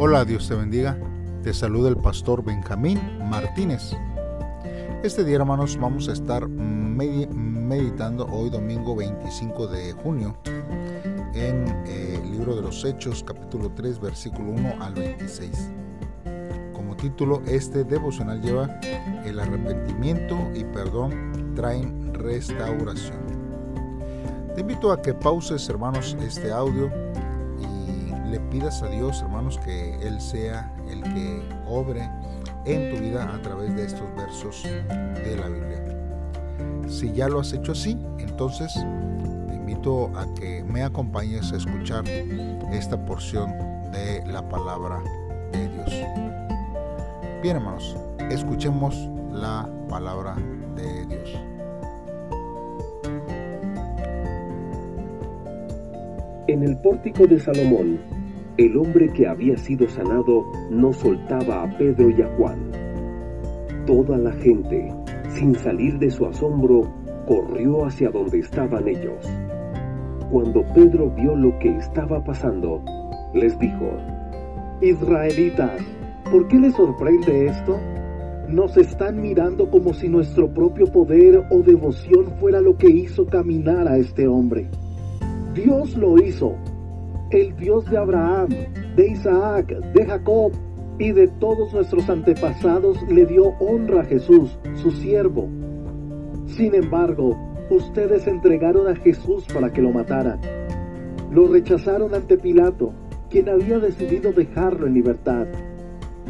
[0.00, 0.96] Hola, Dios te bendiga.
[1.42, 3.96] Te saluda el pastor Benjamín Martínez.
[5.02, 10.36] Este día, hermanos, vamos a estar meditando hoy domingo 25 de junio
[11.34, 15.72] en eh, el libro de los Hechos, capítulo 3, versículo 1 al 26.
[16.72, 18.78] Como título, este devocional lleva
[19.24, 23.18] el arrepentimiento y perdón traen restauración.
[24.54, 26.88] Te invito a que pauses, hermanos, este audio
[28.30, 32.08] le pidas a Dios, hermanos, que Él sea el que obre
[32.64, 35.84] en tu vida a través de estos versos de la Biblia.
[36.88, 38.72] Si ya lo has hecho así, entonces
[39.48, 42.06] te invito a que me acompañes a escuchar
[42.72, 43.52] esta porción
[43.92, 45.00] de la palabra
[45.52, 45.90] de Dios.
[47.42, 47.96] Bien, hermanos,
[48.30, 50.36] escuchemos la palabra
[50.76, 51.30] de Dios.
[56.48, 58.17] En el pórtico de Salomón
[58.58, 62.58] el hombre que había sido sanado no soltaba a Pedro y a Juan.
[63.86, 64.92] Toda la gente,
[65.28, 66.82] sin salir de su asombro,
[67.24, 69.24] corrió hacia donde estaban ellos.
[70.32, 72.82] Cuando Pedro vio lo que estaba pasando,
[73.32, 73.92] les dijo,
[74.80, 75.80] Israelitas,
[76.28, 77.78] ¿por qué les sorprende esto?
[78.48, 83.86] Nos están mirando como si nuestro propio poder o devoción fuera lo que hizo caminar
[83.86, 84.68] a este hombre.
[85.54, 86.56] Dios lo hizo
[87.30, 88.48] el Dios de Abraham,
[88.96, 90.52] de Isaac, de Jacob
[90.98, 95.46] y de todos nuestros antepasados le dio honra a Jesús, su siervo.
[96.46, 97.36] Sin embargo,
[97.70, 100.40] ustedes entregaron a Jesús para que lo mataran.
[101.30, 102.94] Lo rechazaron ante Pilato,
[103.28, 105.46] quien había decidido dejarlo en libertad.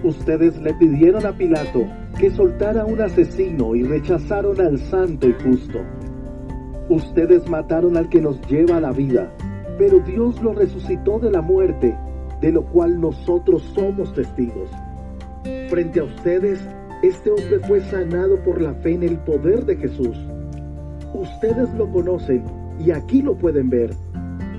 [0.02, 1.84] Ustedes le pidieron a Pilato
[2.18, 5.78] que soltara un asesino y rechazaron al santo y justo.
[6.88, 9.32] Ustedes mataron al que nos lleva a la vida
[9.78, 11.96] pero Dios lo resucitó de la muerte,
[12.40, 14.70] de lo cual nosotros somos testigos.
[15.70, 16.60] Frente a ustedes,
[17.02, 20.18] este hombre fue sanado por la fe en el poder de Jesús.
[21.14, 22.42] Ustedes lo conocen
[22.78, 23.94] y aquí lo pueden ver.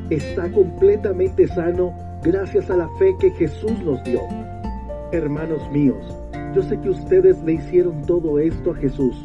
[0.10, 1.94] Está completamente sano
[2.24, 4.22] gracias a la fe que Jesús nos dio.
[5.12, 6.16] Hermanos míos,
[6.56, 9.16] yo sé que ustedes le hicieron todo esto a Jesús,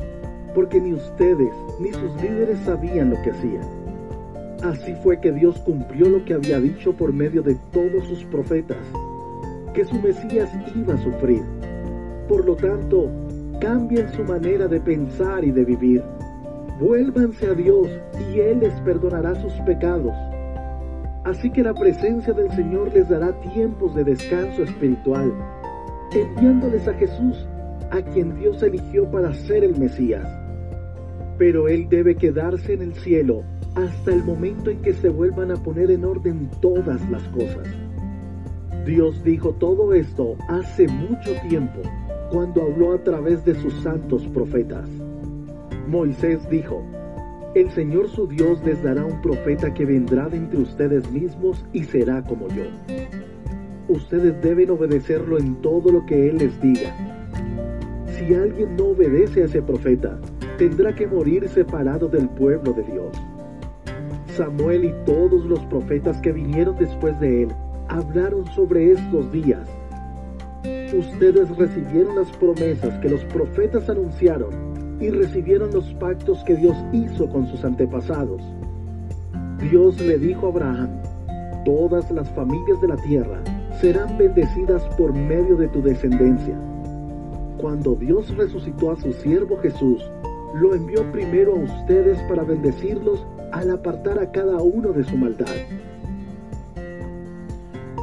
[0.55, 3.84] porque ni ustedes ni sus líderes sabían lo que hacían.
[4.63, 8.79] Así fue que Dios cumplió lo que había dicho por medio de todos sus profetas,
[9.75, 11.43] que su Mesías iba a sufrir.
[12.29, 13.11] Por lo tanto,
[13.61, 16.03] cambien su manera de pensar y de vivir.
[16.81, 17.89] Vuélvanse a Dios
[18.33, 20.15] y Él les perdonará sus pecados.
[21.25, 25.33] Así que la presencia del Señor les dará tiempos de descanso espiritual,
[26.13, 27.47] enviándoles a Jesús,
[27.91, 30.44] a quien Dios eligió para ser el Mesías.
[31.39, 33.43] Pero Él debe quedarse en el cielo
[33.75, 37.67] hasta el momento en que se vuelvan a poner en orden todas las cosas.
[38.87, 41.81] Dios dijo todo esto hace mucho tiempo,
[42.31, 44.89] cuando habló a través de sus santos profetas.
[45.89, 46.85] Moisés dijo,
[47.55, 51.85] El Señor su Dios les dará un profeta que vendrá de entre ustedes mismos y
[51.85, 52.65] será como yo.
[53.89, 56.95] Ustedes deben obedecerlo en todo lo que Él les diga.
[58.07, 60.19] Si alguien no obedece a ese profeta,
[60.59, 63.17] tendrá que morir separado del pueblo de Dios.
[64.37, 67.49] Samuel y todos los profetas que vinieron después de él
[67.89, 69.69] hablaron sobre estos días.
[70.97, 74.51] Ustedes recibieron las promesas que los profetas anunciaron
[75.01, 78.43] y recibieron los pactos que Dios hizo con sus antepasados.
[79.71, 80.91] Dios le dijo a Abraham,
[81.65, 83.43] todas las familias de la tierra
[83.81, 86.59] serán bendecidas por medio de tu descendencia.
[87.59, 90.05] Cuando Dios resucitó a su siervo Jesús,
[90.55, 95.53] lo envió primero a ustedes para bendecirlos al apartar a cada uno de su maldad.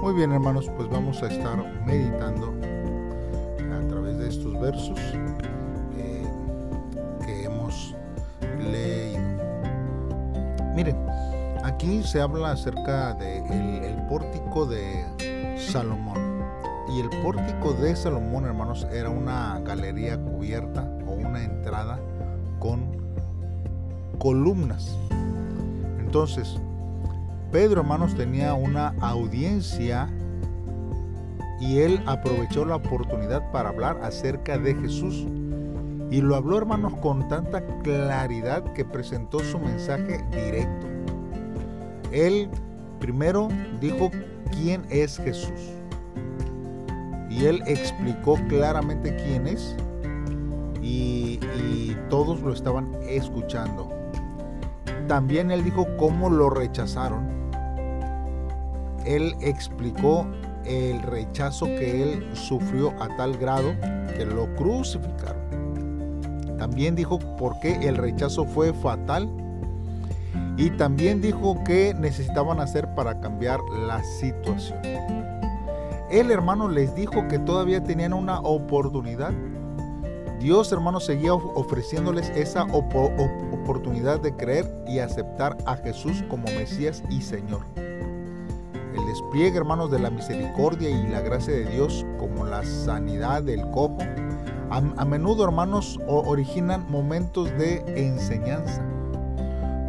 [0.02, 2.54] Muy bien hermanos, pues vamos a estar meditando
[3.74, 5.00] a través de estos versos
[5.98, 6.26] eh,
[7.26, 7.96] que hemos
[8.60, 9.22] leído.
[10.76, 10.98] Miren,
[11.64, 15.06] aquí se habla acerca del de el pórtico de
[15.58, 16.20] Salomón.
[16.90, 22.01] Y el pórtico de Salomón, hermanos, era una galería cubierta o una entrada
[24.22, 24.96] columnas.
[26.00, 26.56] Entonces,
[27.52, 30.08] Pedro, hermanos, tenía una audiencia
[31.60, 35.26] y él aprovechó la oportunidad para hablar acerca de Jesús.
[36.12, 40.88] Y lo habló, hermanos, con tanta claridad que presentó su mensaje directo.
[42.12, 42.50] Él
[43.00, 43.48] primero
[43.80, 44.12] dijo
[44.52, 45.74] quién es Jesús.
[47.30, 49.76] Y él explicó claramente quién es.
[50.82, 53.91] Y, y todos lo estaban escuchando.
[55.12, 57.28] También él dijo cómo lo rechazaron.
[59.06, 60.26] Él explicó
[60.64, 63.74] el rechazo que él sufrió a tal grado
[64.16, 66.56] que lo crucificaron.
[66.58, 69.30] También dijo por qué el rechazo fue fatal
[70.56, 74.80] y también dijo que necesitaban hacer para cambiar la situación.
[76.10, 79.34] El hermano les dijo que todavía tenían una oportunidad.
[80.42, 87.22] Dios, hermano, seguía ofreciéndoles esa oportunidad de creer y aceptar a Jesús como Mesías y
[87.22, 87.62] Señor.
[87.76, 93.70] El despliegue, hermanos, de la misericordia y la gracia de Dios, como la sanidad del
[93.70, 94.00] cojo,
[94.72, 98.84] a, menudo, hermanos, originan momentos de enseñanza.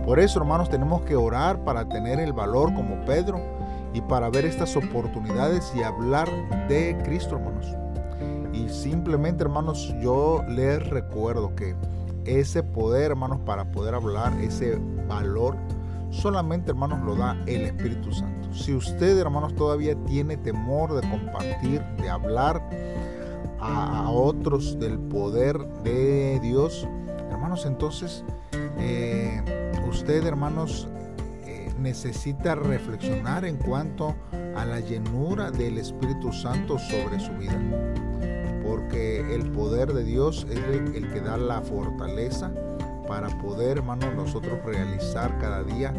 [0.05, 3.41] Por eso, hermanos, tenemos que orar para tener el valor como Pedro
[3.95, 6.29] y para ver estas oportunidades y hablar
[6.69, 7.82] de Cristo, hermanos.
[8.69, 11.75] Simplemente, hermanos, yo les recuerdo que
[12.25, 14.79] ese poder, hermanos, para poder hablar, ese
[15.09, 15.57] valor,
[16.11, 18.53] solamente, hermanos, lo da el Espíritu Santo.
[18.53, 22.63] Si usted, hermanos, todavía tiene temor de compartir, de hablar
[23.61, 26.87] a, otros del poder de Dios,
[27.31, 28.25] hermanos, entonces
[28.79, 29.43] eh,
[29.89, 30.89] usted, hermanos,
[31.45, 34.15] eh, necesita reflexionar en cuanto
[34.57, 37.59] a la llenura del Espíritu Santo sobre su vida.
[38.63, 40.59] Porque el poder de Dios es
[40.95, 42.53] el que da la fortaleza
[43.07, 45.93] para poder, hermanos, nosotros realizar cada día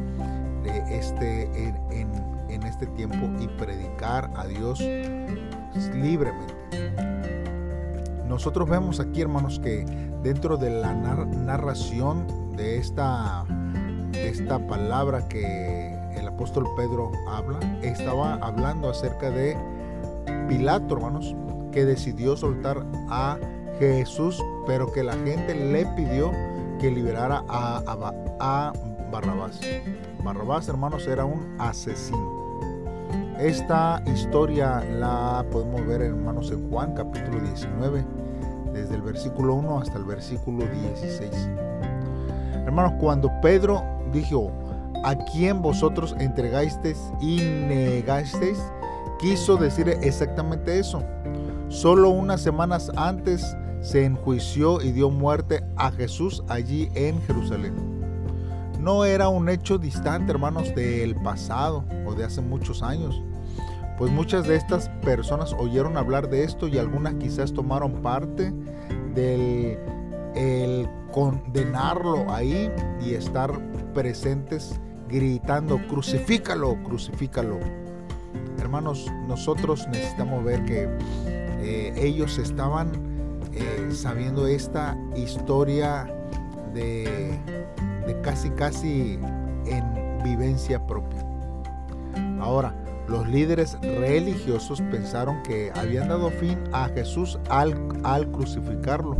[0.63, 1.43] de este,
[1.91, 4.79] en, este tiempo y predicar a Dios
[5.93, 6.53] libremente.
[8.27, 9.85] Nosotros vemos aquí, hermanos, que
[10.23, 12.25] dentro de la narración
[12.55, 13.45] de esta,
[14.11, 19.57] de esta palabra que el apóstol Pedro habla, estaba hablando acerca de
[20.47, 21.35] Pilato, hermanos,
[21.73, 23.37] que decidió soltar a
[23.79, 26.31] Jesús, pero que la gente le pidió
[26.79, 27.81] que liberara a,
[28.39, 28.73] a,
[29.11, 29.59] Barrabás.
[30.23, 32.59] Barrabás, hermanos, era un asesino.
[33.39, 38.05] Esta historia la podemos ver, hermanos, en Juan capítulo 19,
[38.73, 41.49] desde el versículo 1 hasta el versículo 16.
[42.65, 44.51] Hermanos, cuando Pedro dijo,
[45.03, 48.59] a quien vosotros entregasteis y negasteis,
[49.19, 51.03] quiso decir exactamente eso.
[51.73, 57.73] Solo unas semanas antes se enjuició y dio muerte a Jesús allí en Jerusalén.
[58.79, 63.23] No era un hecho distante, hermanos, del pasado o de hace muchos años,
[63.97, 68.53] pues muchas de estas personas oyeron hablar de esto y algunas quizás tomaron parte
[69.15, 69.79] del
[70.35, 72.71] el condenarlo ahí
[73.03, 73.51] y estar
[73.95, 74.79] presentes
[75.09, 77.59] gritando, crucifícalo, crucifícalo.
[78.59, 82.91] Hermanos, nosotros necesitamos ver que eh, ellos estaban
[83.53, 86.13] eh, sabiendo esta historia
[86.73, 87.39] de,
[88.21, 89.17] casi casi
[89.65, 91.25] en vivencia propia.
[92.41, 92.75] Ahora,
[93.07, 99.15] los líderes religiosos pensaron que habían dado fin a Jesús al, al crucificarlo.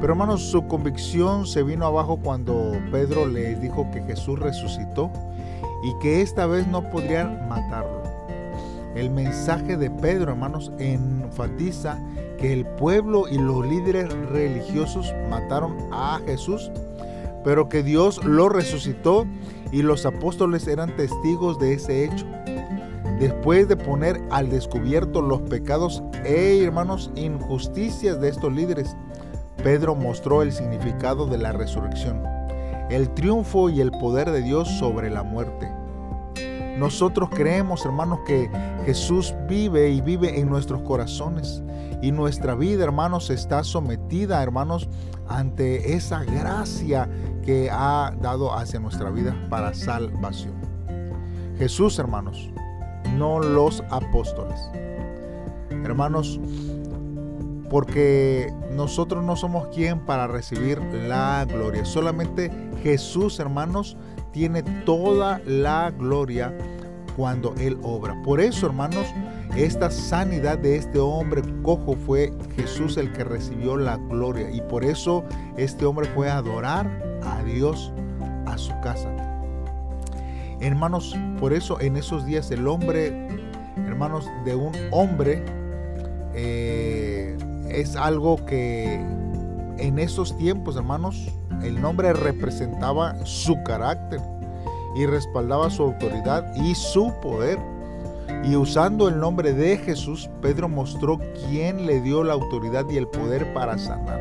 [0.00, 5.10] Pero hermanos, su convicción se vino abajo cuando Pedro les dijo que Jesús resucitó
[5.82, 8.17] y que esta vez no podrían matarlo.
[8.98, 12.02] El mensaje de Pedro, hermanos, enfatiza
[12.36, 16.72] que el pueblo y los líderes religiosos mataron a Jesús,
[17.44, 19.24] pero que Dios lo resucitó
[19.70, 22.26] y los apóstoles eran testigos de ese hecho.
[23.20, 28.96] Después de poner al descubierto los pecados e hermanos injusticias de estos líderes,
[29.62, 32.24] Pedro mostró el significado de la resurrección,
[32.90, 35.77] el triunfo y el poder de Dios sobre la muerte.
[36.78, 38.48] Nosotros creemos, hermanos, que
[38.86, 41.62] Jesús vive y vive en nuestros corazones.
[42.00, 44.88] Y nuestra vida, hermanos, está sometida, hermanos,
[45.26, 47.10] ante esa gracia
[47.44, 50.54] que ha dado hacia nuestra vida para salvación.
[51.58, 52.50] Jesús, hermanos,
[53.16, 54.60] no los apóstoles.
[55.70, 56.38] Hermanos,
[57.68, 61.84] porque nosotros no somos quien para recibir la gloria.
[61.84, 62.50] Solamente
[62.82, 63.96] Jesús, hermanos,
[64.38, 66.56] tiene toda la gloria
[67.16, 68.14] cuando Él obra.
[68.22, 69.04] Por eso, hermanos,
[69.56, 74.48] esta sanidad de este hombre cojo fue Jesús el que recibió la gloria.
[74.48, 75.24] Y por eso
[75.56, 76.86] este hombre fue a adorar
[77.24, 77.92] a Dios
[78.46, 79.12] a su casa.
[80.60, 83.08] Hermanos, por eso en esos días el hombre,
[83.88, 85.42] hermanos, de un hombre
[86.36, 87.36] eh,
[87.70, 89.04] es algo que
[89.78, 91.28] en esos tiempos, hermanos,
[91.62, 94.20] el nombre representaba su carácter
[94.94, 97.58] y respaldaba su autoridad y su poder.
[98.44, 103.08] Y usando el nombre de Jesús, Pedro mostró quién le dio la autoridad y el
[103.08, 104.20] poder para sanar.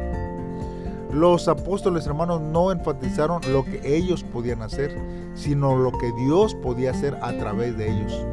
[1.12, 4.96] Los apóstoles hermanos no enfatizaron lo que ellos podían hacer,
[5.36, 8.25] sino lo que Dios podía hacer a través de ellos.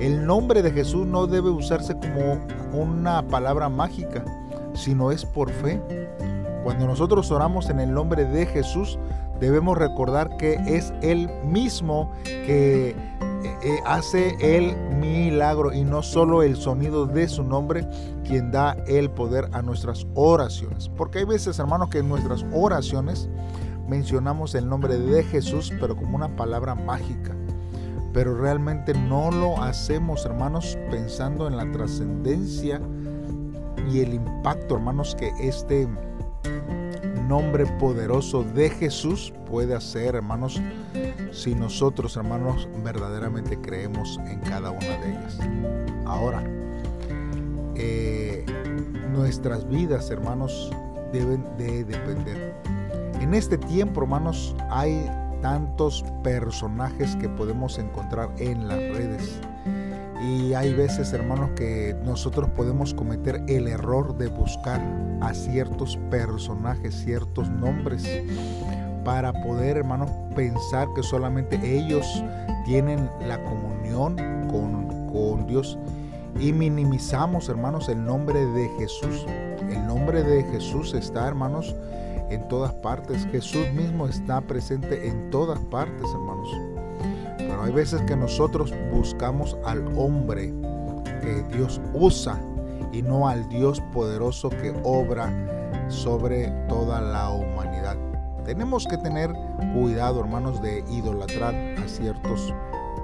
[0.00, 2.40] El nombre de Jesús no debe usarse como
[2.72, 4.24] una palabra mágica,
[4.74, 5.80] sino es por fe.
[6.64, 8.98] Cuando nosotros oramos en el nombre de Jesús,
[9.38, 12.96] debemos recordar que es Él mismo que eh,
[13.62, 17.86] eh, hace el milagro y no solo el sonido de su nombre
[18.26, 20.88] quien da el poder a nuestras oraciones.
[20.88, 23.28] Porque hay veces, hermanos, que en nuestras oraciones
[23.86, 27.36] mencionamos el nombre de Jesús, pero como una palabra mágica.
[28.14, 32.80] Pero realmente no lo hacemos, hermanos, pensando en la trascendencia
[33.92, 35.86] y el impacto, hermanos, que este
[37.28, 40.60] nombre poderoso de Jesús puede hacer, hermanos,
[41.32, 45.38] si nosotros, hermanos, verdaderamente creemos en cada una de ellas.
[46.04, 46.44] Ahora,
[47.74, 48.44] eh,
[49.10, 50.70] nuestras vidas, hermanos,
[51.12, 52.54] deben de depender.
[53.20, 55.10] En este tiempo, hermanos, hay
[55.40, 59.40] tantos personajes que podemos encontrar en las redes.
[60.22, 64.80] Y hay veces, hermanos, que nosotros podemos cometer el error de buscar
[65.20, 68.06] a ciertos personajes, ciertos nombres,
[69.04, 72.06] para poder, hermanos, pensar que solamente ellos
[72.64, 74.16] tienen la comunión
[74.48, 75.78] con, con Dios
[76.40, 79.26] y minimizamos, hermanos, el nombre de Jesús.
[79.70, 81.74] El nombre de Jesús está, hermanos,
[82.30, 83.26] en todas partes.
[83.30, 86.73] Jesús mismo está presente en todas partes, hermanos.
[87.62, 90.52] Hay veces que nosotros buscamos al hombre
[91.20, 92.40] que Dios usa
[92.92, 95.32] y no al Dios poderoso que obra
[95.88, 97.96] sobre toda la humanidad.
[98.44, 99.32] Tenemos que tener
[99.74, 102.54] cuidado, hermanos, de idolatrar a ciertos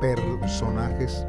[0.01, 1.27] personajes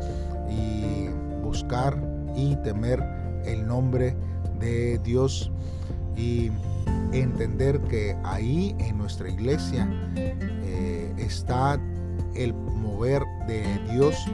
[0.50, 1.08] y
[1.42, 1.98] buscar
[2.36, 3.02] y temer
[3.46, 4.16] el nombre
[4.60, 5.52] de Dios
[6.16, 6.52] y
[7.14, 11.80] entender que ahí en nuestra iglesia eh, está
[12.36, 12.54] el
[13.02, 14.28] de Dios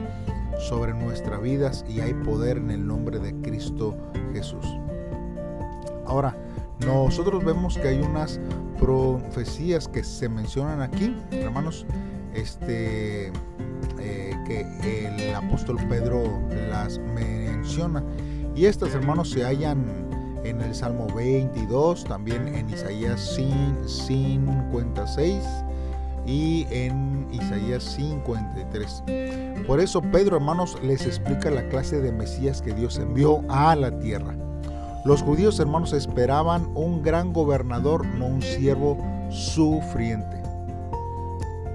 [0.68, 3.96] sobre nuestras vidas y hay poder en el nombre de Cristo
[4.34, 4.66] Jesús.
[6.04, 6.36] Ahora,
[6.84, 8.38] nosotros vemos que hay unas
[8.78, 11.86] profecías que se mencionan aquí, hermanos,
[12.34, 13.32] este
[13.96, 14.66] que
[15.06, 16.24] el apóstol Pedro
[16.68, 18.04] las menciona.
[18.54, 19.86] Y estas, hermanos, se hallan
[20.44, 23.34] en el Salmo 22, también en Isaías
[23.86, 25.42] 56
[26.28, 29.04] y en Isaías 53.
[29.66, 33.98] Por eso Pedro, hermanos, les explica la clase de Mesías que Dios envió a la
[33.98, 34.36] tierra.
[35.06, 38.98] Los judíos, hermanos, esperaban un gran gobernador, no un siervo
[39.30, 40.42] sufriente.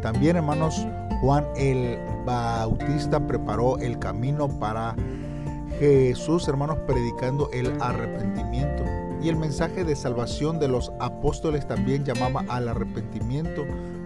[0.04, 0.86] También, hermanos,
[1.22, 4.96] Juan el Bautista preparó el camino para
[5.80, 8.84] Jesús, hermanos, predicando el arrepentimiento.
[9.24, 13.64] Y el mensaje de salvación de los apóstoles también llamaba al arrepentimiento,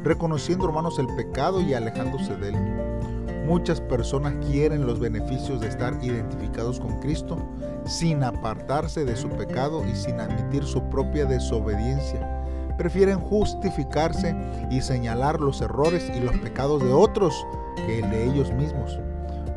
[0.08, 3.46] reconociendo, hermanos, el pecado y alejándose de él.
[3.46, 7.38] Muchas personas quieren los beneficios de estar identificados con Cristo
[7.86, 12.38] sin apartarse de su pecado y sin admitir su propia desobediencia
[12.78, 14.36] prefieren justificarse
[14.70, 17.46] y señalar los errores y los pecados de otros
[17.76, 19.00] que el de ellos mismos.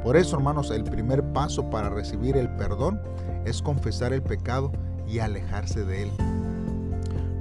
[0.03, 3.01] Por eso, hermanos, el primer paso para recibir el perdón
[3.45, 4.73] es confesar el pecado
[5.07, 6.11] y alejarse de él.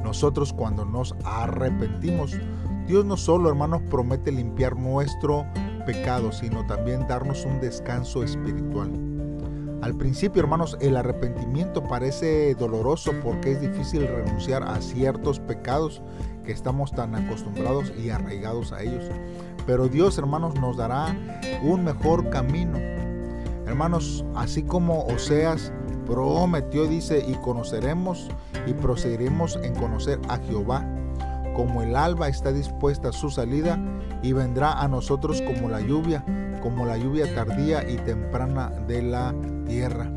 [0.04, 2.38] Nosotros cuando nos arrepentimos,
[2.89, 5.46] Dios no solo, hermanos, promete limpiar nuestro
[5.86, 8.89] pecado, sino también darnos un descanso espiritual.
[9.84, 16.01] Al principio, hermanos, el arrepentimiento parece doloroso porque es difícil renunciar a ciertos pecados
[16.43, 19.05] que estamos tan acostumbrados y arraigados a ellos.
[19.67, 21.15] Pero Dios, hermanos, nos dará
[21.62, 22.79] un mejor camino.
[23.67, 25.72] Hermanos, así como Oseas
[26.08, 28.31] prometió, dice, y conoceremos
[28.65, 30.84] y procederemos en conocer a Jehová,
[31.56, 33.79] como el alba está dispuesta a su salida
[34.22, 36.24] y vendrá a nosotros como la lluvia
[36.60, 39.34] como la lluvia tardía y temprana de la
[39.65, 40.10] tierra.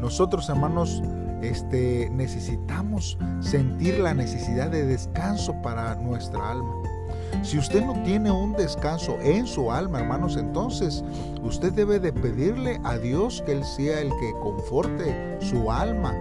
[0.00, 1.02] Nosotros, hermanos,
[1.42, 6.74] este, necesitamos sentir la necesidad de descanso para nuestra alma.
[7.42, 11.04] Si usted no tiene un descanso en su alma, hermanos, entonces
[11.42, 16.14] usted debe de pedirle a Dios que Él sea el que conforte su alma,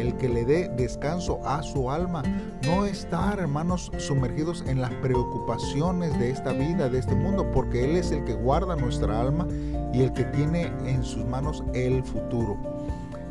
[0.00, 2.22] el que le dé descanso a su alma.
[2.66, 7.96] No estar, hermanos, sumergidos en las preocupaciones de esta vida, de este mundo, porque Él
[7.96, 9.46] es el que guarda nuestra alma
[9.92, 12.56] y el que tiene en sus manos el futuro.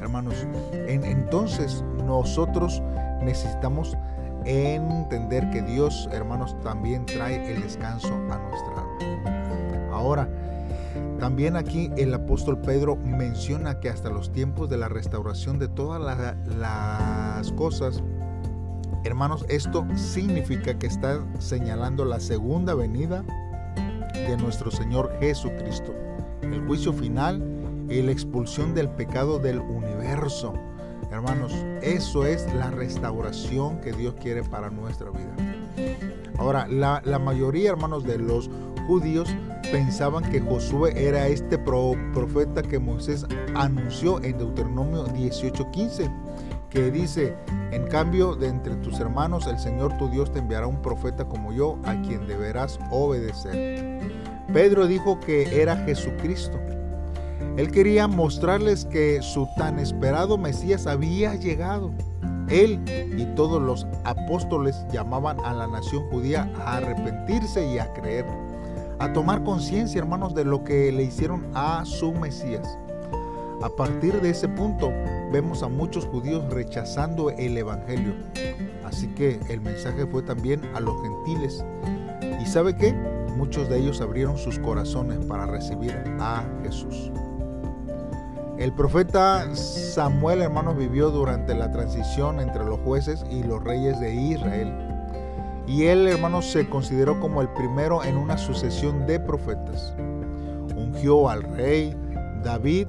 [0.01, 0.47] Hermanos,
[0.88, 2.81] entonces nosotros
[3.21, 3.97] necesitamos
[4.45, 9.89] entender que Dios, hermanos, también trae el descanso a nuestra alma.
[9.91, 10.29] Ahora,
[11.19, 16.01] también aquí el apóstol Pedro menciona que hasta los tiempos de la restauración de todas
[16.45, 18.03] las cosas,
[19.03, 23.23] hermanos, esto significa que está señalando la segunda venida
[24.13, 25.93] de nuestro Señor Jesucristo,
[26.41, 27.41] el juicio final
[27.89, 30.53] y la expulsión del pecado del universo.
[31.11, 35.35] Hermanos, eso es la restauración que Dios quiere para nuestra vida.
[36.37, 38.49] Ahora, la, mayoría, hermanos, de los
[38.87, 39.29] judíos
[39.71, 46.12] pensaban que Josué era este profeta que Moisés anunció en Deuteronomio 18:15,
[46.69, 47.36] que dice,
[47.71, 51.53] en cambio de entre tus hermanos, el Señor tu Dios te enviará un profeta como
[51.53, 54.01] yo, a quien deberás obedecer.
[54.53, 56.57] Pedro dijo que era Jesucristo.
[57.57, 61.91] Él quería mostrarles que su tan esperado Mesías había llegado.
[62.50, 62.79] Él
[63.17, 68.25] y todos los apóstoles llamaban a la nación judía a arrepentirse y a creer,
[68.99, 72.77] a tomar conciencia, hermanos, de lo que le hicieron a su Mesías.
[73.61, 74.91] A partir de ese punto,
[75.31, 78.13] vemos a muchos judíos rechazando el Evangelio.
[78.83, 81.65] Así que el mensaje fue también a los gentiles.
[82.41, 82.93] ¿Y sabe qué?
[83.35, 87.11] Muchos de ellos abrieron sus corazones para recibir a Jesús.
[88.57, 94.15] El profeta Samuel, hermanos, vivió durante la transición entre los jueces y los reyes de
[94.15, 94.87] Israel.
[95.67, 99.93] Y él, hermanos, se consideró como el primero en una sucesión de profetas.
[100.75, 101.93] Ungió al rey
[102.43, 102.88] David,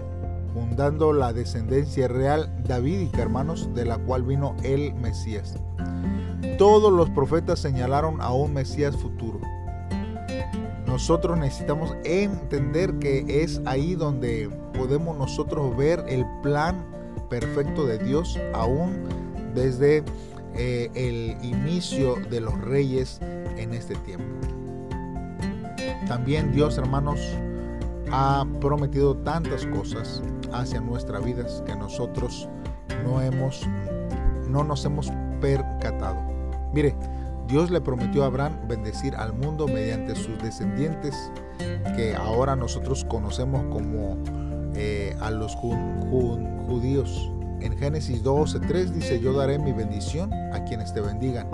[0.54, 5.56] fundando la descendencia real davídica, hermanos, de la cual vino el Mesías.
[6.56, 9.40] Todos los profetas señalaron a un Mesías futuro.
[10.86, 16.84] Nosotros necesitamos entender que es ahí donde podemos nosotros ver el plan
[17.28, 19.04] perfecto de Dios aún
[19.54, 20.02] desde
[20.58, 23.20] eh, el inicio de los reyes
[23.56, 24.26] en este tiempo.
[26.06, 27.20] También Dios, hermanos,
[28.10, 30.22] ha prometido tantas cosas
[30.52, 32.48] hacia nuestras vidas que nosotros
[33.04, 33.66] no hemos
[34.48, 36.18] no nos hemos percatado.
[36.72, 36.94] Mire,
[37.46, 41.14] Dios le prometió a Abraham bendecir al mundo mediante sus descendientes,
[41.96, 44.16] que ahora nosotros conocemos como
[44.74, 47.30] eh, a los judíos.
[47.60, 51.48] En Génesis 12:3 dice, yo daré mi bendición a quienes te bendigan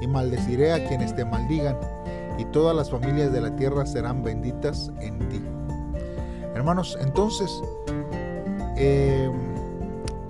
[0.00, 1.76] y maldeciré a quienes te maldigan
[2.38, 5.42] y todas las familias de la tierra serán benditas en ti.
[6.54, 7.50] Hermanos, entonces,
[8.76, 9.30] eh,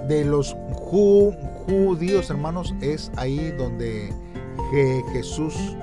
[0.09, 4.12] de los judíos, hermanos, es ahí donde
[5.12, 5.76] Jesús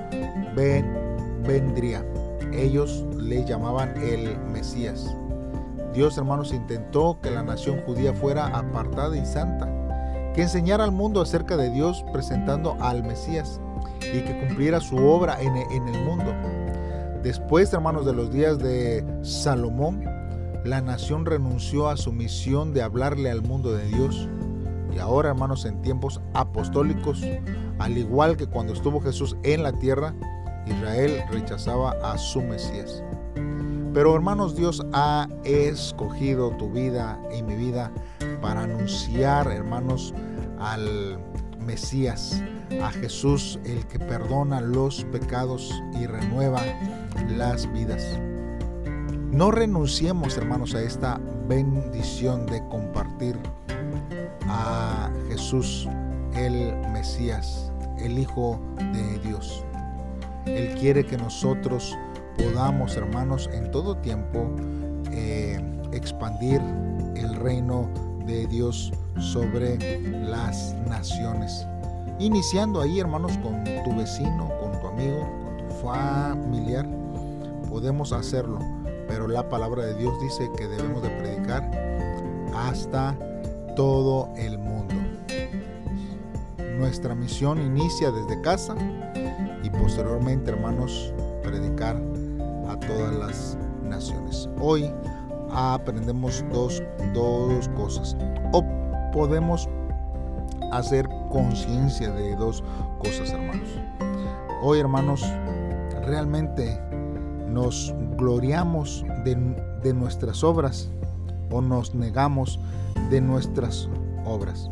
[0.54, 2.04] vendría.
[2.52, 5.16] Ellos le llamaban el Mesías.
[5.94, 11.20] Dios, hermanos, intentó que la nación judía fuera apartada y santa, que enseñara al mundo
[11.20, 13.60] acerca de Dios presentando al Mesías
[14.00, 16.34] y que cumpliera su obra en, el mundo.
[17.22, 20.04] Después, hermanos, de los días de Salomón,
[20.64, 24.28] la nación renunció a su misión de hablarle al mundo de Dios.
[24.92, 27.22] Y ahora, hermanos, en tiempos apostólicos,
[27.78, 30.12] al igual que cuando estuvo Jesús en la tierra,
[30.66, 33.04] Israel rechazaba a su Mesías.
[33.94, 37.92] Pero hermanos, Dios ha escogido tu vida y mi vida
[38.42, 40.12] para anunciar, hermanos,
[40.58, 41.20] al
[41.64, 42.42] Mesías,
[42.82, 46.60] a Jesús, el que perdona los pecados y renueva
[47.36, 48.18] las vidas.
[49.30, 53.38] No renunciemos, hermanos, a esta bendición de compartir
[54.48, 55.88] a Jesús,
[56.34, 58.60] el Mesías, el Hijo
[58.92, 59.64] de Dios.
[60.46, 61.96] Él quiere que nosotros
[62.36, 64.50] podamos, hermanos, en todo tiempo
[65.12, 65.60] eh,
[65.92, 66.60] expandir
[67.14, 67.88] el reino
[68.26, 71.66] de Dios sobre las naciones.
[72.18, 76.86] Iniciando ahí, hermanos, con tu vecino, con tu amigo, con tu familiar,
[77.68, 78.58] podemos hacerlo.
[79.08, 81.70] Pero la palabra de Dios dice que debemos de predicar
[82.54, 83.16] hasta
[83.76, 84.94] todo el mundo.
[86.78, 88.74] Nuestra misión inicia desde casa
[89.62, 92.00] y posteriormente, hermanos, predicar
[93.82, 94.48] naciones.
[94.60, 94.90] Hoy
[95.50, 96.82] aprendemos dos,
[97.12, 98.16] dos cosas.
[98.52, 98.64] O
[99.12, 99.68] podemos
[100.72, 102.62] hacer conciencia de dos
[102.98, 103.68] cosas, hermanos.
[104.62, 105.22] Hoy, hermanos,
[106.06, 106.80] realmente
[107.48, 109.36] nos gloriamos de,
[109.82, 110.90] de nuestras obras
[111.50, 112.58] o nos negamos
[113.10, 113.88] de nuestras
[114.24, 114.70] obras.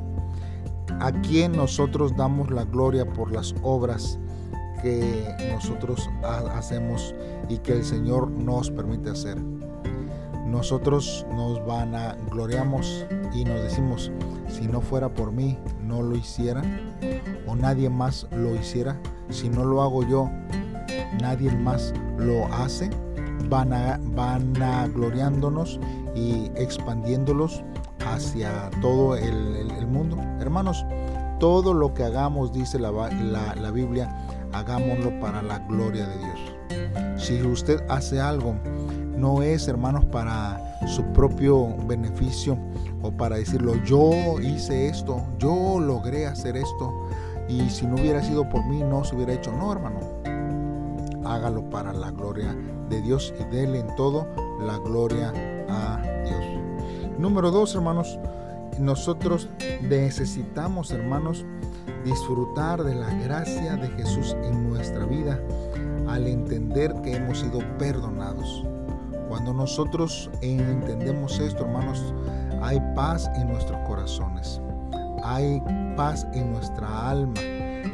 [1.00, 4.18] ¿A quién nosotros damos la gloria por las obras
[4.82, 6.08] que nosotros
[6.54, 7.14] hacemos
[7.52, 9.36] y que el Señor nos permite hacer.
[10.46, 14.10] Nosotros nos van a gloriamos y nos decimos,
[14.48, 16.62] si no fuera por mí, no lo hiciera,
[17.46, 20.30] o nadie más lo hiciera, si no lo hago yo,
[21.20, 22.88] nadie más lo hace,
[23.48, 24.54] van a, van
[24.94, 25.78] gloriándonos
[26.14, 27.62] y expandiéndolos
[28.06, 30.16] hacia todo el, mundo.
[30.40, 30.86] Hermanos,
[31.38, 34.08] todo lo que hagamos, dice la, la, la Biblia,
[34.52, 36.51] hagámoslo para la gloria de Dios.
[37.16, 38.54] Si usted hace algo,
[39.16, 42.58] no es, hermanos, para su propio beneficio
[43.02, 47.08] o para decirlo, yo hice esto, yo logré hacer esto
[47.48, 49.52] y si no hubiera sido por mí no se hubiera hecho.
[49.52, 50.00] No, hermano,
[51.24, 52.56] hágalo para la gloria
[52.88, 54.26] de Dios y déle en todo
[54.60, 55.32] la gloria
[55.68, 56.44] a Dios.
[57.18, 58.18] Número dos, hermanos,
[58.78, 59.48] nosotros
[59.82, 61.44] necesitamos, hermanos,
[62.04, 65.40] disfrutar de la gracia de Jesús en nuestra vida
[66.08, 68.64] al entender que hemos sido perdonados.
[69.28, 72.14] Cuando nosotros entendemos esto, hermanos,
[72.62, 74.60] hay paz en nuestros corazones.
[75.24, 75.62] Hay
[75.96, 77.34] paz en nuestra alma.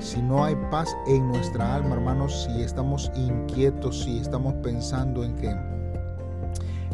[0.00, 5.36] Si no hay paz en nuestra alma, hermanos, si estamos inquietos, si estamos pensando en
[5.36, 5.54] que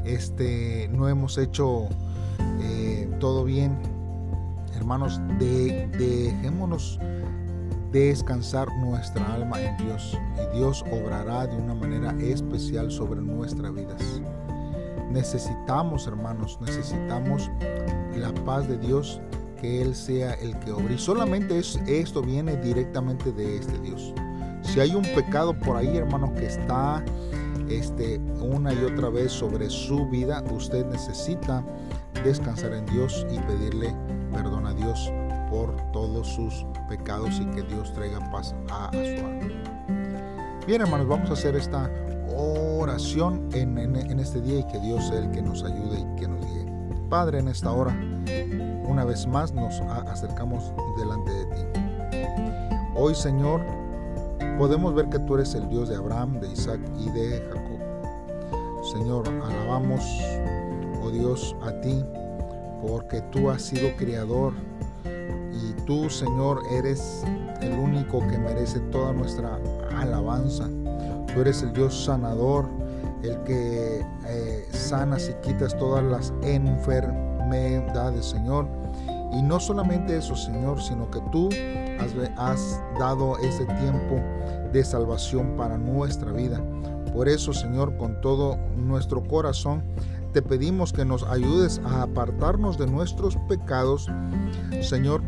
[0.05, 1.89] este, no hemos hecho
[2.61, 3.77] eh, todo bien,
[4.77, 6.99] hermanos, dejémonos
[7.95, 14.21] descansar nuestra alma en Dios y Dios obrará de una manera especial sobre nuestras vidas.
[15.13, 17.49] Necesitamos, hermanos, necesitamos
[18.17, 19.21] la paz de Dios,
[19.61, 20.95] que Él sea el que obre.
[20.95, 24.13] Y solamente esto viene directamente de este Dios.
[24.63, 27.05] Si hay un pecado por ahí, hermanos, que está
[27.69, 31.65] este, una y otra vez sobre su vida, usted necesita
[32.25, 33.95] descansar en Dios y pedirle
[34.33, 35.13] perdón a Dios
[35.55, 40.61] por todos sus pecados y que Dios traiga paz a, su alma.
[40.67, 41.89] Bien hermanos, vamos a hacer esta
[42.37, 46.45] oración en, este día y que Dios sea el que nos ayude y que nos
[46.45, 46.67] guíe.
[47.09, 47.97] Padre, en esta hora,
[48.89, 51.81] una vez más nos acercamos delante de ti.
[52.97, 53.61] Hoy, Señor,
[54.59, 58.83] podemos ver que tú eres el Dios de Abraham, de Isaac y de Jacob.
[58.93, 60.03] Señor, alabamos,
[61.01, 62.05] oh Dios, a ti,
[62.83, 64.53] porque tú has sido creador
[65.87, 67.25] tú, Señor, eres
[67.61, 69.59] el único que merece toda nuestra
[69.97, 70.69] alabanza.
[71.33, 72.69] Tú eres el Dios sanador,
[73.23, 78.69] el que eh, sanas y quitas todas las enfermedades, Señor.
[79.33, 81.49] Y no solamente eso, Señor, sino que tú
[81.99, 84.21] has, has dado ese tiempo
[84.73, 86.63] de salvación para nuestra vida.
[87.13, 89.83] Por eso, Señor, con todo nuestro corazón,
[90.33, 94.11] te pedimos que nos ayudes a apartarnos de nuestros pecados,
[94.81, 95.23] Señor,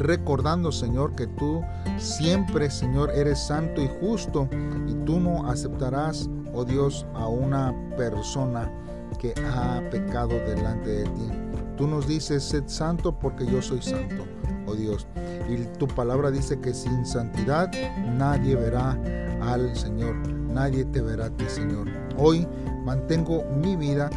[0.00, 1.62] recordando, Señor, que tú
[1.98, 4.48] siempre, Señor, eres santo y justo
[4.88, 8.70] y tú no aceptarás, oh Dios, a una persona
[9.18, 11.28] que ha pecado delante de ti.
[11.76, 14.24] Tú nos dices, sed santo porque yo soy santo,
[14.66, 15.06] oh Dios.
[15.48, 17.70] Y tu palabra dice que sin santidad
[18.16, 18.98] nadie verá
[19.42, 21.88] al Señor, nadie te verá a ti, Señor.
[22.16, 22.46] Hoy
[22.84, 24.10] mantengo mi vida,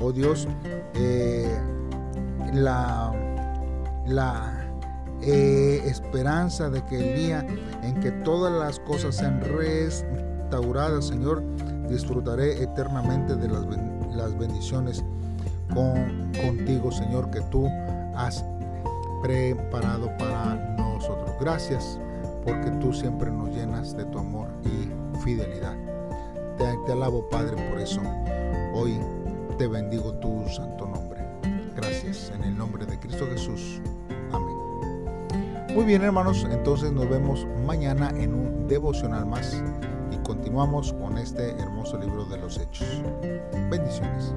[0.00, 0.48] oh Dios,
[0.94, 1.58] eh,
[2.52, 3.12] la,
[4.06, 4.57] la
[5.22, 7.46] eh, esperanza de que el día
[7.82, 11.42] en que todas las cosas sean restauradas, Señor,
[11.88, 13.64] disfrutaré eternamente de las,
[14.14, 15.04] las bendiciones
[15.74, 17.68] con, contigo, Señor, que tú
[18.14, 18.44] has
[19.22, 21.30] preparado para nosotros.
[21.40, 21.98] Gracias
[22.44, 25.76] porque tú siempre nos llenas de tu amor y fidelidad.
[26.56, 28.00] Te, te alabo, Padre, por eso.
[28.74, 29.00] Hoy
[29.58, 31.20] te bendigo tu santo nombre.
[31.74, 33.80] Gracias en el nombre de Cristo Jesús.
[35.78, 39.62] Muy bien hermanos, entonces nos vemos mañana en un devocional más
[40.10, 43.00] y continuamos con este hermoso libro de los hechos.
[43.70, 44.34] Bendiciones.